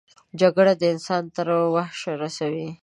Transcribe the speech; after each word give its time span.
جګړه 0.39 0.73
انسان 0.93 1.23
تر 1.35 1.47
وحشه 1.75 2.11
رسوي 2.21 2.67